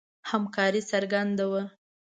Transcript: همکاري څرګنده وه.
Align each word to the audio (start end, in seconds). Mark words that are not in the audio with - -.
همکاري 0.31 0.81
څرګنده 0.91 1.45
وه. 1.51 1.61